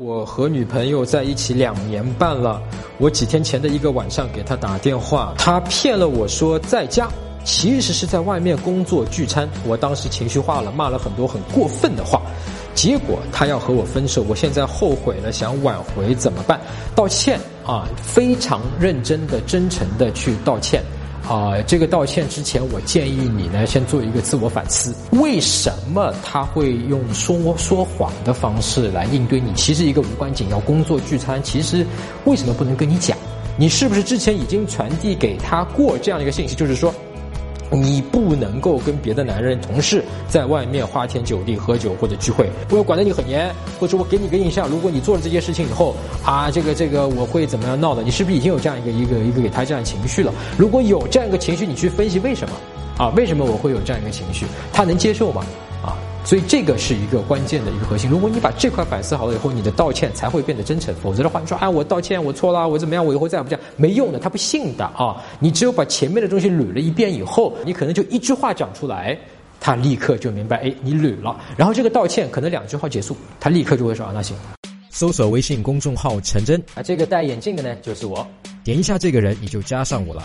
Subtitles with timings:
[0.00, 2.62] 我和女朋友在一起两年半了，
[2.98, 7.08] 我几天前的一个晚上给她打电话，她骗了我说在家，
[7.44, 9.48] 其实是在外面工作聚餐。
[9.66, 12.22] 我当时情绪化了，骂了很多很过分的话，
[12.76, 16.60] 结果她要和我分手，我现在后悔了，想挽回怎么办？
[16.94, 20.80] 道歉啊，非常认真的、真诚的去道歉。
[21.28, 24.94] 啊，这个道歉之前，我建议你呢，先做一个自我反思。
[25.12, 29.52] 为什么他会用说说谎的方式来应对你？
[29.52, 31.86] 其实一个无关紧要工作聚餐，其实
[32.24, 33.14] 为什么不能跟你讲？
[33.58, 36.54] 你是不是之前已经传递给他过这样一个信息？
[36.54, 36.94] 就是说。
[37.70, 45.94] 你不能够跟别的男人同事在外面花天酒地喝酒或者聚会，我要管得你很严，或者我给你个印象，如果你做了这件事情以后
[46.24, 48.02] 啊，这个这个我会怎么样闹的？
[48.02, 50.32] 你是不是已经有这样一个一个一个给他这样情绪了？
[50.56, 52.54] 如果有这样一个情绪，你去分析为什么
[52.96, 53.12] 啊？
[53.16, 54.46] 为什么我会有这样一个情绪？
[54.72, 55.44] 他能接受吗？
[55.82, 55.96] 啊？
[56.28, 58.10] 所以这个是一个关键的一个核心。
[58.10, 60.94] 如果你把这块反思好了以后，你的道歉才会变得真诚。
[60.96, 65.24] 否则的话，你说啊，我道歉，我错了，我怎么样，我以后再也不这样，没用的，他不信的啊。
[65.40, 69.18] 你只有把前面的东西捋了一遍以后，你可能就一句话讲出来，
[69.58, 71.34] 他立刻就明白，哎，你捋了。
[71.56, 74.36] 然后这个道歉可能两句话结束，他立刻就会说啊，那行。
[74.90, 78.26] 搜索微信公众号陈真啊，这个戴眼镜的呢，就是我。
[78.62, 80.22] 点一下这个人，你就加上我了。